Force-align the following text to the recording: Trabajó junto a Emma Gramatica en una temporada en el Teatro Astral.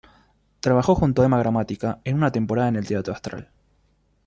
Trabajó 0.61 0.95
junto 0.95 1.21
a 1.21 1.25
Emma 1.25 1.37
Gramatica 1.37 1.99
en 2.05 2.15
una 2.15 2.31
temporada 2.31 2.69
en 2.69 2.75
el 2.77 2.87
Teatro 2.87 3.13
Astral. 3.13 3.51